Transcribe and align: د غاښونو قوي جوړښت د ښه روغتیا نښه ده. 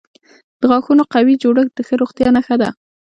د 0.59 0.61
غاښونو 0.69 1.03
قوي 1.13 1.35
جوړښت 1.43 1.73
د 1.75 1.79
ښه 1.87 1.95
روغتیا 2.01 2.27
نښه 2.35 2.55
ده. 2.61 2.69